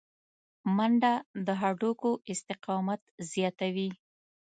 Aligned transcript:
منډه 0.75 1.13
د 1.45 1.47
هډوکو 1.61 2.11
استقامت 2.31 3.01
زیاتوي 3.31 3.89